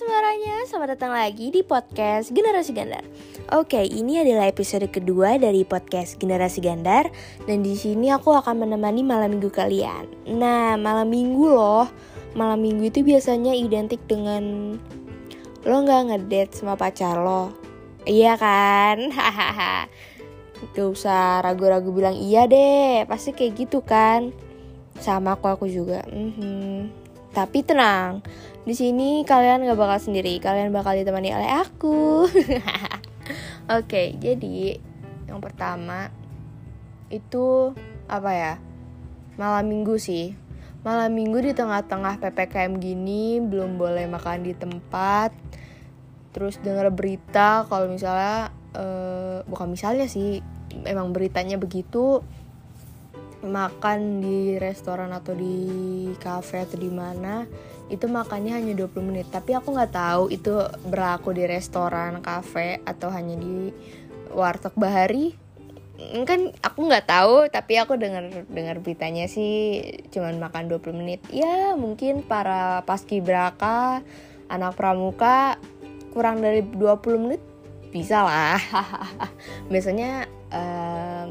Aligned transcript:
semuanya, 0.00 0.64
selamat 0.64 0.96
datang 0.96 1.12
lagi 1.12 1.52
di 1.52 1.60
podcast 1.60 2.32
Generasi 2.32 2.72
Gandar. 2.72 3.04
Oke, 3.52 3.84
ini 3.84 4.16
adalah 4.16 4.48
episode 4.48 4.88
kedua 4.88 5.36
dari 5.36 5.60
podcast 5.60 6.16
Generasi 6.16 6.64
Gandar 6.64 7.12
dan 7.44 7.60
di 7.60 7.76
sini 7.76 8.08
aku 8.08 8.32
akan 8.32 8.64
menemani 8.64 9.04
malam 9.04 9.36
minggu 9.36 9.52
kalian. 9.52 10.08
Nah, 10.24 10.80
malam 10.80 11.04
minggu 11.12 11.52
loh, 11.52 11.84
malam 12.32 12.64
minggu 12.64 12.88
itu 12.88 13.04
biasanya 13.04 13.52
identik 13.52 14.00
dengan 14.08 14.72
lo 15.68 15.76
nggak 15.84 16.16
ngedate 16.16 16.56
sama 16.56 16.80
pacar 16.80 17.20
lo, 17.20 17.52
iya 18.08 18.40
kan? 18.40 19.04
Hahaha. 19.12 19.84
Gak 20.72 20.96
usah 20.96 21.44
ragu-ragu 21.44 21.92
bilang 21.92 22.16
iya 22.16 22.48
deh, 22.48 23.04
pasti 23.04 23.36
kayak 23.36 23.52
gitu 23.52 23.84
kan. 23.84 24.32
Sama 24.96 25.36
aku 25.36 25.44
aku 25.44 25.68
juga. 25.68 26.08
Mhm. 26.08 27.09
Tapi 27.30 27.62
tenang, 27.62 28.26
di 28.66 28.74
sini 28.74 29.22
kalian 29.22 29.64
gak 29.64 29.78
bakal 29.78 29.98
sendiri, 30.02 30.42
kalian 30.42 30.74
bakal 30.74 30.98
ditemani 30.98 31.30
oleh 31.30 31.50
aku. 31.62 32.26
Oke, 33.78 34.18
jadi 34.18 34.82
yang 35.30 35.38
pertama 35.38 36.10
itu 37.06 37.70
apa 38.10 38.30
ya? 38.34 38.54
Malam 39.38 39.70
minggu 39.70 39.94
sih. 39.96 40.34
Malam 40.82 41.14
minggu 41.14 41.38
di 41.38 41.52
tengah-tengah 41.54 42.18
PPKM 42.18 42.82
gini 42.82 43.38
belum 43.38 43.78
boleh 43.78 44.10
makan 44.10 44.42
di 44.42 44.52
tempat. 44.58 45.30
Terus 46.34 46.58
denger 46.58 46.90
berita 46.90 47.62
kalau 47.70 47.86
misalnya 47.86 48.50
eh, 48.74 49.46
bukan 49.46 49.70
misalnya 49.70 50.10
sih, 50.10 50.42
emang 50.82 51.14
beritanya 51.14 51.58
begitu 51.62 52.26
makan 53.40 54.20
di 54.20 54.60
restoran 54.60 55.16
atau 55.16 55.32
di 55.32 55.56
cafe 56.20 56.64
atau 56.64 56.76
di 56.76 56.92
mana 56.92 57.48
itu 57.90 58.06
makannya 58.06 58.54
hanya 58.54 58.72
20 58.86 59.08
menit. 59.10 59.26
Tapi 59.32 59.56
aku 59.56 59.74
nggak 59.74 59.92
tahu 59.92 60.22
itu 60.30 60.54
berlaku 60.86 61.34
di 61.34 61.44
restoran 61.48 62.22
cafe 62.22 62.78
atau 62.84 63.08
hanya 63.10 63.34
di 63.34 63.72
warteg 64.30 64.76
bahari. 64.76 65.34
Kan 66.00 66.54
aku 66.64 66.88
nggak 66.88 67.06
tahu 67.08 67.34
tapi 67.52 67.76
aku 67.76 68.00
dengar 68.00 68.46
dengar 68.48 68.80
beritanya 68.80 69.28
sih 69.28 69.82
cuman 70.12 70.38
makan 70.38 70.70
20 70.70 71.00
menit. 71.00 71.20
Ya 71.32 71.74
mungkin 71.74 72.22
para 72.24 72.84
paskibraka 72.84 74.04
anak 74.48 74.76
pramuka 74.78 75.56
kurang 76.12 76.40
dari 76.44 76.62
20 76.62 77.24
menit 77.24 77.42
bisa 77.90 78.22
lah. 78.22 78.60
Biasanya 79.72 80.30
um, 80.54 81.30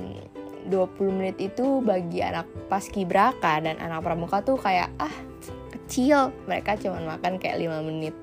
20 0.69 1.17
menit 1.17 1.37
itu 1.41 1.81
bagi 1.81 2.21
anak 2.21 2.45
paskibraka 2.69 3.59
dan 3.59 3.75
anak 3.81 4.05
pramuka 4.05 4.45
tuh 4.45 4.55
kayak 4.55 4.93
ah 5.01 5.11
kecil. 5.73 6.29
Mereka 6.45 6.77
cuma 6.79 7.01
makan 7.01 7.41
kayak 7.41 7.57
5 7.57 7.89
menit. 7.89 8.15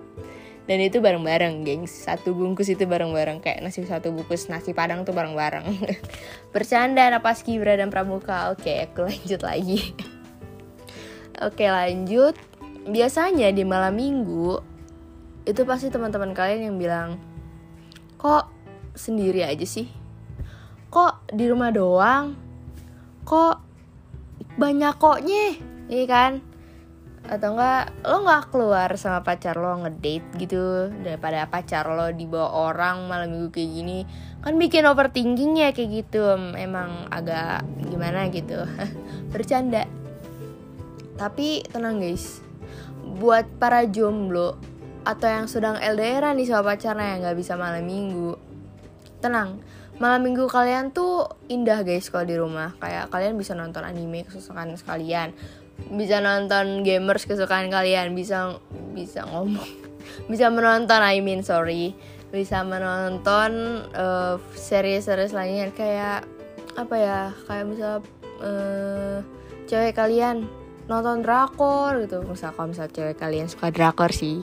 Dan 0.66 0.82
itu 0.82 0.98
bareng-bareng 0.98 1.62
gengs. 1.62 1.94
Satu 1.94 2.34
bungkus 2.34 2.66
itu 2.66 2.86
bareng-bareng 2.90 3.38
kayak 3.38 3.62
nasi 3.62 3.86
satu 3.86 4.10
bungkus 4.10 4.50
nasi 4.50 4.74
padang 4.74 5.06
tuh 5.06 5.14
bareng-bareng. 5.14 5.66
Bercanda 6.54 7.06
anak 7.06 7.22
paskibra 7.22 7.78
dan 7.78 7.90
pramuka. 7.90 8.50
Oke 8.50 8.82
aku 8.82 9.06
lanjut 9.06 9.42
lagi. 9.46 9.94
Oke 11.46 11.70
lanjut. 11.70 12.34
Biasanya 12.86 13.54
di 13.54 13.62
malam 13.62 13.94
minggu 13.94 14.58
itu 15.46 15.62
pasti 15.62 15.86
teman-teman 15.90 16.34
kalian 16.34 16.74
yang 16.74 16.76
bilang 16.78 17.10
kok 18.18 18.50
sendiri 18.98 19.46
aja 19.46 19.62
sih 19.62 19.86
kok 20.90 21.26
di 21.32 21.44
rumah 21.50 21.70
doang? 21.74 22.34
Kok 23.26 23.56
banyak 24.56 24.94
koknya? 24.96 25.46
Iya 25.90 26.04
kan? 26.08 26.32
Atau 27.26 27.58
enggak 27.58 27.90
lo 28.06 28.22
nggak 28.22 28.44
keluar 28.54 28.88
sama 28.94 29.26
pacar 29.26 29.58
lo 29.58 29.82
ngedate 29.82 30.30
gitu? 30.38 30.88
Daripada 31.02 31.50
pacar 31.50 31.90
lo 31.90 32.14
dibawa 32.14 32.70
orang 32.70 33.10
malam 33.10 33.28
minggu 33.34 33.50
kayak 33.50 33.70
gini. 33.70 33.98
Kan 34.40 34.62
bikin 34.62 34.86
overthinking 34.86 35.58
ya 35.58 35.74
kayak 35.74 36.06
gitu. 36.06 36.22
Emang 36.54 37.10
agak 37.10 37.66
gimana 37.82 38.30
gitu. 38.30 38.62
Bercanda. 39.34 39.84
Tapi 41.18 41.66
tenang 41.66 41.98
guys. 41.98 42.40
Buat 43.18 43.50
para 43.58 43.86
jomblo 43.90 44.58
atau 45.06 45.30
yang 45.30 45.46
sedang 45.46 45.78
LDR 45.78 46.34
nih 46.34 46.50
sama 46.50 46.74
pacarnya 46.74 47.14
yang 47.14 47.20
nggak 47.22 47.38
bisa 47.38 47.54
malam 47.54 47.86
minggu 47.86 48.34
tenang 49.22 49.62
malam 49.96 50.20
minggu 50.28 50.44
kalian 50.48 50.92
tuh 50.92 51.28
indah 51.48 51.80
guys 51.80 52.12
kalau 52.12 52.26
di 52.28 52.36
rumah. 52.36 52.76
Kayak 52.76 53.08
kalian 53.08 53.34
bisa 53.40 53.56
nonton 53.56 53.82
anime 53.84 54.28
kesukaan 54.28 54.76
sekalian. 54.76 55.32
Bisa 55.92 56.20
nonton 56.20 56.84
gamers 56.84 57.24
kesukaan 57.24 57.72
kalian. 57.72 58.12
Bisa 58.12 58.60
bisa 58.92 59.24
ngomong. 59.28 59.88
Bisa 60.30 60.46
menonton 60.54 61.02
I 61.02 61.18
mean 61.18 61.42
sorry. 61.42 61.92
Bisa 62.30 62.62
menonton 62.62 63.82
uh, 63.90 64.38
series-series 64.54 65.34
lainnya. 65.34 65.74
Kayak 65.74 66.24
apa 66.78 66.94
ya? 66.94 67.20
Kayak 67.50 67.66
misal 67.66 67.94
uh, 68.38 69.18
cewek 69.66 69.98
kalian 69.98 70.46
nonton 70.86 71.26
drakor 71.26 71.98
gitu. 72.06 72.22
Misal 72.22 72.54
kalau 72.54 72.70
misal 72.70 72.86
cewek 72.86 73.18
kalian 73.18 73.50
suka 73.50 73.74
drakor 73.74 74.14
sih. 74.14 74.40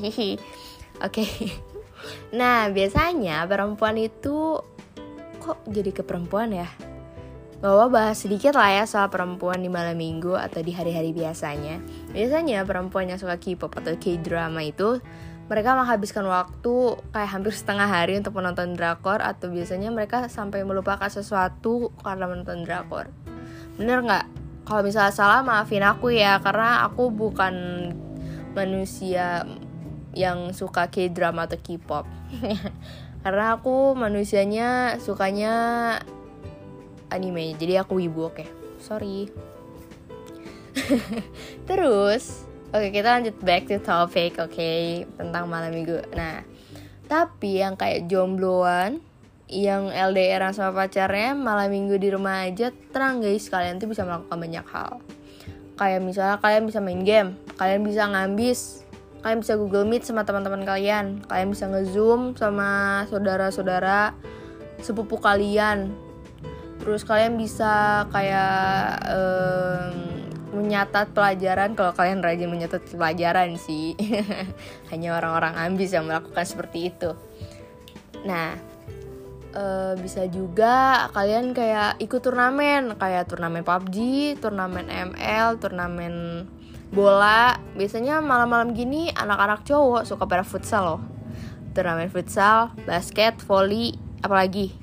Oke. 0.00 0.38
Okay. 1.00 1.32
nah 2.32 2.64
biasanya 2.72 3.44
perempuan 3.44 4.00
itu 4.00 4.56
kok 5.50 5.66
jadi 5.66 5.90
ke 5.90 6.06
perempuan 6.06 6.54
ya? 6.54 6.70
Bahwa 7.58 7.90
bahas 7.90 8.22
sedikit 8.22 8.54
lah 8.54 8.70
ya 8.70 8.84
soal 8.86 9.10
perempuan 9.10 9.58
di 9.58 9.66
malam 9.66 9.98
minggu 9.98 10.38
atau 10.38 10.62
di 10.62 10.70
hari-hari 10.70 11.10
biasanya. 11.10 11.82
Biasanya 12.14 12.62
perempuan 12.62 13.10
yang 13.10 13.18
suka 13.18 13.36
K-pop 13.36 13.74
atau 13.74 13.98
K-drama 13.98 14.62
itu 14.62 15.02
mereka 15.50 15.74
menghabiskan 15.74 16.22
waktu 16.30 17.02
kayak 17.10 17.30
hampir 17.34 17.50
setengah 17.50 17.90
hari 17.90 18.14
untuk 18.14 18.38
menonton 18.38 18.78
drakor 18.78 19.18
atau 19.18 19.50
biasanya 19.50 19.90
mereka 19.90 20.30
sampai 20.30 20.62
melupakan 20.62 21.10
sesuatu 21.10 21.90
karena 22.06 22.30
menonton 22.30 22.62
drakor. 22.62 23.10
Bener 23.74 24.06
nggak? 24.06 24.26
Kalau 24.62 24.86
misalnya 24.86 25.10
salah 25.10 25.42
maafin 25.42 25.82
aku 25.82 26.14
ya 26.14 26.38
karena 26.38 26.86
aku 26.86 27.10
bukan 27.10 27.54
manusia 28.54 29.42
yang 30.14 30.54
suka 30.54 30.86
K-drama 30.86 31.50
atau 31.50 31.58
K-pop. 31.58 32.06
karena 33.20 33.56
aku 33.56 33.92
manusianya 33.92 34.96
sukanya 35.02 35.54
anime 37.12 37.56
jadi 37.58 37.84
aku 37.84 38.00
wibu 38.00 38.32
oke. 38.32 38.40
Okay. 38.40 38.48
sorry. 38.80 39.28
Terus 41.68 42.48
oke 42.70 42.80
okay, 42.80 42.90
kita 42.94 43.18
lanjut 43.18 43.36
back 43.42 43.66
to 43.68 43.76
topic 43.82 44.38
oke 44.40 44.54
okay, 44.54 45.04
tentang 45.20 45.50
malam 45.50 45.74
minggu. 45.74 46.00
Nah 46.16 46.42
tapi 47.10 47.60
yang 47.60 47.74
kayak 47.74 48.06
jombloan 48.06 49.02
yang 49.50 49.90
LDR 49.90 50.46
sama 50.54 50.86
pacarnya 50.86 51.34
malam 51.34 51.74
minggu 51.74 51.98
di 51.98 52.08
rumah 52.14 52.46
aja 52.46 52.72
tenang 52.94 53.20
guys. 53.20 53.50
Kalian 53.50 53.82
tuh 53.82 53.90
bisa 53.90 54.06
melakukan 54.06 54.38
banyak 54.38 54.66
hal. 54.70 55.02
Kayak 55.76 56.00
misalnya 56.06 56.36
kalian 56.38 56.64
bisa 56.68 56.78
main 56.78 57.02
game 57.02 57.36
kalian 57.60 57.84
bisa 57.84 58.08
ngambis 58.08 58.88
kalian 59.20 59.40
bisa 59.44 59.54
Google 59.60 59.84
Meet 59.84 60.08
sama 60.08 60.24
teman-teman 60.24 60.64
kalian. 60.64 61.20
Kalian 61.28 61.48
bisa 61.52 61.68
ngezoom 61.68 62.36
sama 62.36 63.02
saudara-saudara 63.12 64.16
sepupu 64.80 65.20
kalian. 65.20 65.92
Terus 66.80 67.04
kalian 67.04 67.36
bisa 67.36 68.04
kayak 68.08 69.04
um, 69.12 69.92
menyatat 70.56 71.12
pelajaran. 71.12 71.76
Kalau 71.76 71.92
kalian 71.92 72.24
rajin 72.24 72.48
menyatat 72.48 72.80
pelajaran 72.88 73.60
sih. 73.60 73.92
Hanya 74.90 75.20
orang-orang 75.20 75.68
ambis 75.68 75.92
yang 75.92 76.08
melakukan 76.08 76.48
seperti 76.48 76.88
itu. 76.88 77.12
Nah 78.24 78.56
uh, 79.52 79.92
bisa 80.00 80.24
juga 80.32 81.06
kalian 81.12 81.52
kayak 81.52 82.00
ikut 82.00 82.24
turnamen. 82.24 82.96
Kayak 82.96 83.28
turnamen 83.28 83.60
PUBG 83.60 83.96
turnamen 84.40 84.88
ML 84.88 85.60
turnamen 85.60 86.14
bola 86.90 87.54
biasanya 87.78 88.18
malam-malam 88.18 88.74
gini 88.74 89.14
anak-anak 89.14 89.62
cowok 89.62 90.02
suka 90.06 90.26
pada 90.26 90.42
futsal 90.42 90.82
loh. 90.82 91.02
Turnamen 91.70 92.10
futsal 92.10 92.74
basket 92.82 93.38
volley 93.46 93.94
apalagi? 94.26 94.74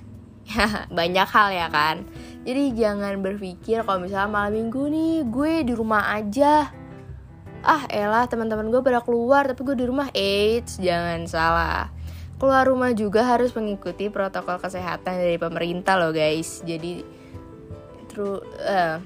Banyak 0.98 1.28
hal 1.28 1.50
ya 1.52 1.68
kan. 1.68 2.08
Jadi 2.48 2.72
jangan 2.80 3.20
berpikir 3.20 3.84
kalau 3.84 4.00
misalnya 4.00 4.32
malam 4.32 4.56
minggu 4.56 4.88
nih 4.88 5.14
gue 5.28 5.54
di 5.68 5.74
rumah 5.76 6.16
aja. 6.16 6.72
Ah 7.68 7.84
elah 7.92 8.24
teman-teman 8.32 8.72
gue 8.72 8.80
pada 8.80 9.04
keluar 9.04 9.44
tapi 9.52 9.68
gue 9.68 9.76
di 9.76 9.84
rumah. 9.84 10.08
AIDS 10.16 10.80
jangan 10.80 11.28
salah. 11.28 11.92
Keluar 12.40 12.70
rumah 12.70 12.96
juga 12.96 13.28
harus 13.28 13.52
mengikuti 13.52 14.08
protokol 14.08 14.64
kesehatan 14.64 15.20
dari 15.20 15.36
pemerintah 15.36 16.00
loh 16.00 16.16
guys. 16.16 16.64
Jadi 16.64 17.04
true 18.08 18.40
uh, 18.64 19.04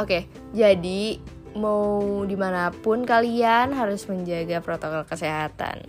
oke. 0.00 0.08
Okay, 0.08 0.22
jadi 0.56 1.20
mau 1.56 2.22
di 2.28 2.36
mana 2.36 2.68
pun 2.70 3.02
kalian 3.02 3.72
harus 3.72 4.04
menjaga 4.06 4.60
protokol 4.60 5.08
kesehatan. 5.08 5.88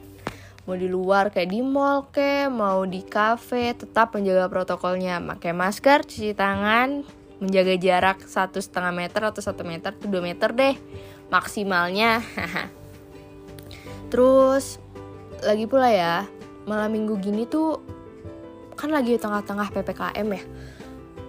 Mau 0.67 0.75
di 0.75 0.91
luar 0.91 1.31
kayak 1.31 1.47
di 1.47 1.63
mall 1.63 2.11
ke 2.11 2.51
mau 2.51 2.83
di 2.83 2.99
cafe 3.03 3.71
tetap 3.71 4.11
menjaga 4.15 4.51
protokolnya. 4.51 5.23
Pakai 5.23 5.55
masker 5.55 6.03
cuci 6.03 6.35
tangan 6.35 7.07
menjaga 7.39 7.75
jarak 7.79 8.17
satu 8.25 8.59
setengah 8.59 8.91
meter 8.91 9.21
atau 9.23 9.39
satu 9.39 9.63
meter 9.63 9.95
tuh 9.95 10.11
dua 10.11 10.19
meter 10.19 10.51
deh 10.51 10.75
maksimalnya. 11.31 12.19
Terus 14.11 14.75
lagi 15.39 15.63
pula 15.71 15.87
ya 15.87 16.27
malam 16.67 16.91
minggu 16.91 17.15
gini 17.23 17.47
tuh 17.47 17.79
kan 18.75 18.91
lagi 18.91 19.15
tengah-tengah 19.15 19.71
ppkm 19.71 20.27
ya. 20.35 20.43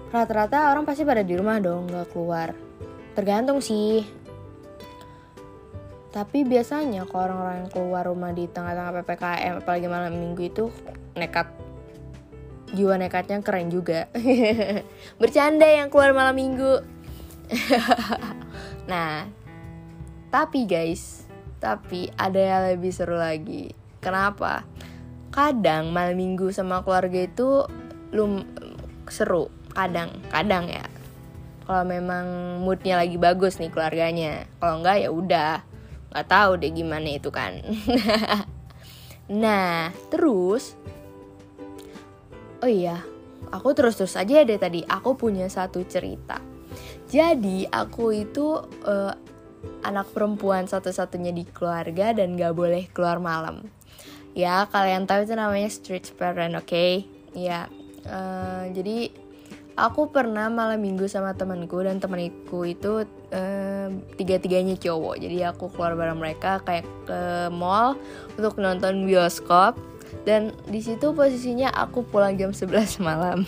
Rata-rata 0.09 0.73
orang 0.75 0.83
pasti 0.83 1.07
pada 1.07 1.23
di 1.23 1.39
rumah 1.39 1.63
dong 1.63 1.87
nggak 1.87 2.11
keluar. 2.11 2.59
Tergantung 3.15 3.63
sih 3.63 4.18
tapi 6.19 6.43
biasanya 6.43 7.07
kalau 7.07 7.31
orang-orang 7.31 7.57
yang 7.63 7.71
keluar 7.71 8.03
rumah 8.11 8.35
di 8.35 8.51
tengah-tengah 8.51 8.91
ppkm 9.07 9.55
apalagi 9.63 9.87
malam 9.87 10.11
minggu 10.19 10.51
itu 10.51 10.65
nekat 11.15 11.47
jiwa 12.75 12.99
nekatnya 12.99 13.39
keren 13.39 13.71
juga. 13.71 14.11
Bercanda 15.23 15.71
yang 15.71 15.95
keluar 15.95 16.11
malam 16.11 16.35
minggu. 16.35 16.83
Nah 18.89 19.29
tapi 20.33 20.65
guys 20.65 21.29
tapi 21.63 22.11
ada 22.19 22.41
yang 22.41 22.63
lebih 22.75 22.91
seru 22.91 23.15
lagi. 23.15 23.71
Kenapa? 24.03 24.67
Kadang 25.31 25.95
malam 25.95 26.19
minggu 26.19 26.51
sama 26.51 26.83
keluarga 26.83 27.31
itu 27.31 27.63
lum 28.11 28.43
seru. 29.07 29.55
Kadang 29.71 30.19
kadang 30.35 30.67
ya. 30.67 30.83
Kalau 31.63 31.87
memang 31.87 32.59
moodnya 32.67 32.99
lagi 32.99 33.21
bagus 33.21 33.63
nih 33.63 33.71
keluarganya. 33.71 34.51
Kalau 34.59 34.83
enggak 34.83 34.97
ya 34.99 35.11
udah 35.15 35.69
nggak 36.13 36.29
tahu 36.29 36.51
deh 36.61 36.73
gimana 36.73 37.09
itu 37.09 37.29
kan. 37.33 37.61
Nah 39.29 39.93
terus 40.09 40.73
oh 42.65 42.71
iya 42.73 43.05
aku 43.53 43.77
terus 43.77 44.01
terus 44.01 44.17
aja 44.17 44.41
deh 44.41 44.57
tadi 44.57 44.81
aku 44.89 45.21
punya 45.21 45.45
satu 45.53 45.85
cerita. 45.85 46.41
Jadi 47.13 47.69
aku 47.69 48.13
itu 48.17 48.57
uh, 48.89 49.13
anak 49.85 50.09
perempuan 50.17 50.65
satu-satunya 50.65 51.33
di 51.37 51.45
keluarga 51.45 52.17
dan 52.17 52.41
gak 52.41 52.57
boleh 52.57 52.89
keluar 52.89 53.21
malam. 53.21 53.69
Ya 54.33 54.65
kalian 54.73 55.05
tahu 55.05 55.29
itu 55.29 55.37
namanya 55.37 55.69
street 55.69 56.09
parent 56.17 56.57
oke? 56.57 56.69
Okay? 56.69 57.05
ya 57.37 57.69
uh, 58.09 58.65
jadi 58.73 59.13
aku 59.79 60.11
pernah 60.11 60.51
malam 60.51 60.83
minggu 60.83 61.07
sama 61.07 61.39
temanku 61.39 61.79
dan 61.87 62.03
temanku 62.03 62.67
itu 62.67 63.07
uh, 63.31 63.89
tiga-tiganya 64.19 64.75
cowok. 64.75 65.23
Jadi 65.23 65.47
aku 65.47 65.71
keluar 65.71 65.95
bareng 65.95 66.19
mereka 66.19 66.59
kayak 66.67 66.85
ke 67.07 67.21
mall 67.55 67.95
untuk 68.35 68.59
nonton 68.59 69.07
bioskop. 69.07 69.79
Dan 70.27 70.51
di 70.67 70.83
situ 70.83 71.15
posisinya 71.15 71.71
aku 71.71 72.03
pulang 72.03 72.35
jam 72.35 72.51
11 72.51 72.99
malam. 72.99 73.47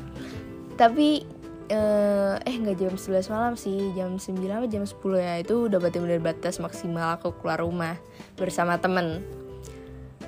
Tapi 0.80 1.28
uh, 1.68 2.40
eh 2.40 2.56
nggak 2.56 2.80
jam 2.80 2.94
11 2.96 3.28
malam 3.28 3.54
sih 3.60 3.92
jam 3.92 4.16
9 4.16 4.32
atau 4.40 4.68
jam 4.70 4.84
10 4.88 4.96
ya. 5.20 5.34
Itu 5.44 5.68
udah 5.68 5.76
benar-benar 5.76 6.24
batas 6.24 6.56
maksimal 6.56 7.20
aku 7.20 7.36
keluar 7.36 7.60
rumah 7.60 8.00
bersama 8.40 8.80
temen. 8.80 9.20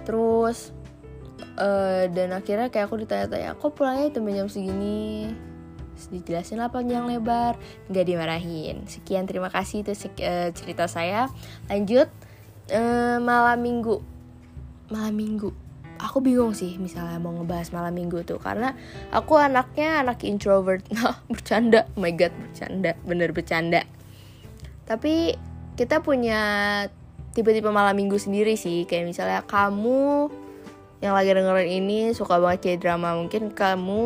Terus 0.05 0.77
uh, 1.59 2.05
dan 2.11 2.33
akhirnya 2.35 2.69
kayak 2.73 2.89
aku 2.91 3.03
ditanya-tanya 3.03 3.59
kok 3.59 3.73
pulangnya 3.75 4.11
itu 4.11 4.19
jam 4.33 4.49
segini? 4.49 5.33
Dijelasin 6.11 6.59
lah 6.59 6.73
panjang 6.73 7.07
lebar 7.07 7.55
nggak 7.87 8.07
dimarahin. 8.07 8.83
Sekian 8.91 9.29
terima 9.29 9.53
kasih 9.53 9.87
itu 9.87 9.93
uh, 10.23 10.51
cerita 10.51 10.91
saya. 10.91 11.31
Lanjut 11.71 12.11
uh, 12.75 13.19
malam 13.23 13.59
minggu. 13.63 14.03
Malam 14.91 15.15
minggu. 15.15 15.51
Aku 16.03 16.19
bingung 16.19 16.51
sih 16.51 16.75
misalnya 16.83 17.23
mau 17.23 17.31
ngebahas 17.31 17.71
malam 17.71 17.95
minggu 17.95 18.27
tuh 18.27 18.43
karena 18.43 18.75
aku 19.15 19.39
anaknya 19.39 20.03
anak 20.03 20.27
introvert. 20.27 20.83
Nah 20.95 21.23
bercanda. 21.31 21.87
Oh 21.95 22.03
my 22.03 22.11
god 22.11 22.35
bercanda. 22.35 22.99
Bener 23.07 23.31
bercanda. 23.31 23.87
Tapi 24.83 25.39
kita 25.79 26.03
punya 26.03 26.41
tipe-tipe 27.33 27.71
malam 27.71 27.95
minggu 27.95 28.19
sendiri 28.19 28.59
sih. 28.59 28.85
Kayak 28.85 29.15
misalnya 29.15 29.41
kamu 29.47 30.29
yang 31.03 31.19
lagi 31.19 31.35
dengerin 31.35 31.83
ini 31.83 32.01
suka 32.15 32.39
banget 32.39 32.63
kayak 32.63 32.81
drama. 32.87 33.19
Mungkin 33.19 33.51
kamu 33.51 34.05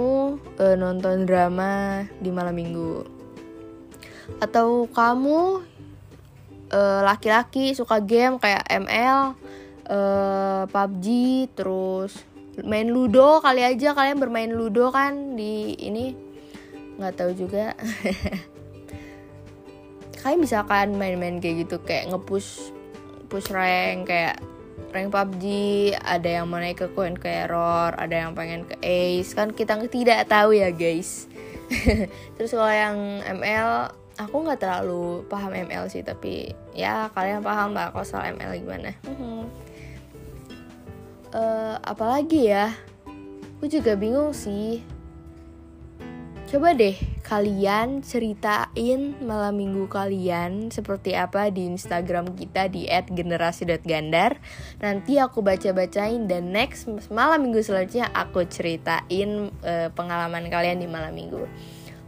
uh, 0.57 0.75
nonton 0.81 1.29
drama 1.29 2.03
di 2.25 2.33
malam 2.33 2.57
minggu. 2.57 3.05
Atau 4.43 4.91
kamu 4.91 5.63
eh, 6.67 7.01
laki-laki 7.07 7.71
uh, 7.71 7.77
suka 7.79 8.03
game 8.03 8.43
kayak 8.43 8.67
ML, 8.67 9.39
uh, 9.87 9.95
eh, 9.95 10.63
PUBG, 10.67 11.07
terus 11.55 12.27
main 12.65 12.91
Ludo 12.91 13.39
kali 13.45 13.63
aja. 13.63 13.95
Kalian 13.95 14.19
bermain 14.19 14.51
Ludo 14.51 14.91
kan 14.91 15.39
di 15.39 15.79
ini? 15.79 16.17
Nggak 16.97 17.15
tahu 17.15 17.31
juga. 17.37 17.77
Kalian 20.25 20.43
bisa 20.43 20.67
kan 20.67 20.91
main-main 20.97 21.39
kayak 21.39 21.69
gitu 21.69 21.77
kayak 21.87 22.11
ngepush 22.11 22.75
push 23.31 23.55
rank 23.55 24.11
kayak 24.11 24.43
rank 24.93 25.13
PUBG 25.13 25.45
ada 26.01 26.29
yang 26.41 26.47
mau 26.49 26.61
naik 26.61 26.81
ke 26.81 26.87
coin 26.93 27.17
ke 27.17 27.29
error 27.29 27.93
ada 27.97 28.15
yang 28.27 28.33
pengen 28.33 28.65
ke 28.65 28.77
ace. 28.81 29.37
Kan 29.37 29.53
kita 29.53 29.77
tidak 29.89 30.29
tahu 30.29 30.57
ya 30.57 30.73
guys. 30.73 31.29
Terus 32.39 32.51
kalau 32.55 32.73
yang 32.73 32.97
ML 33.27 33.93
aku 34.17 34.37
nggak 34.49 34.61
terlalu 34.65 35.27
paham 35.29 35.53
ML 35.53 35.93
sih 35.93 36.01
tapi 36.01 36.57
ya 36.73 37.13
kalian 37.13 37.45
paham 37.45 37.77
lah 37.77 37.93
kalau 37.93 38.07
soal 38.07 38.33
ML 38.33 38.57
gimana. 38.57 38.91
Uh, 41.37 41.77
apalagi 41.85 42.49
ya 42.49 42.73
aku 43.59 43.69
juga 43.69 43.93
bingung 43.93 44.33
sih 44.33 44.81
Coba 46.47 46.79
deh 46.79 46.95
kalian 47.27 48.07
ceritain 48.07 49.19
malam 49.19 49.59
minggu 49.59 49.91
kalian 49.91 50.71
seperti 50.71 51.19
apa 51.19 51.51
di 51.51 51.67
Instagram 51.67 52.39
kita 52.39 52.71
di 52.71 52.87
@generasi.gandar. 52.87 54.39
Nanti 54.79 55.19
aku 55.19 55.43
baca-bacain 55.43 56.31
dan 56.31 56.55
next 56.55 56.87
malam 57.11 57.43
minggu 57.43 57.67
selanjutnya 57.67 58.15
aku 58.15 58.47
ceritain 58.47 59.51
uh, 59.67 59.91
pengalaman 59.91 60.47
kalian 60.47 60.79
di 60.79 60.87
malam 60.87 61.19
minggu. 61.19 61.51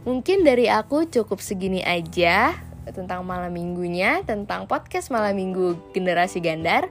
Mungkin 0.07 0.47
dari 0.47 0.71
aku 0.71 1.11
cukup 1.11 1.43
segini 1.43 1.83
aja 1.83 2.55
tentang 2.95 3.27
malam 3.27 3.51
minggunya, 3.51 4.23
tentang 4.23 4.71
podcast 4.71 5.11
malam 5.11 5.35
minggu 5.35 5.91
generasi 5.91 6.39
gandar. 6.39 6.87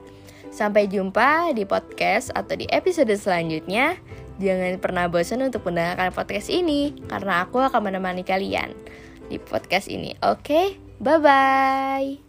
Sampai 0.53 0.85
jumpa 0.85 1.49
di 1.57 1.65
podcast 1.65 2.29
atau 2.29 2.53
di 2.53 2.69
episode 2.69 3.09
selanjutnya. 3.17 3.97
Jangan 4.39 4.79
pernah 4.79 5.05
bosan 5.11 5.43
untuk 5.43 5.67
mendengarkan 5.67 6.15
podcast 6.15 6.47
ini 6.47 6.95
karena 7.11 7.43
aku 7.43 7.59
akan 7.59 7.91
menemani 7.91 8.23
kalian 8.23 8.71
di 9.27 9.37
podcast 9.37 9.91
ini. 9.91 10.15
Oke, 10.23 10.39
okay? 10.39 10.67
bye 11.03 11.19
bye. 11.19 12.28